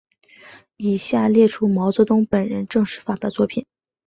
[0.77, 3.67] 以下列出毛泽东本人正式发表作品。